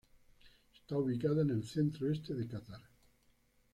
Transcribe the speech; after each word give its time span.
Esta 0.73 0.97
ubicada 0.97 1.43
en 1.43 1.51
el 1.51 1.63
centro 1.63 2.11
este 2.11 2.33
de 2.33 2.47
Catar. 2.47 2.81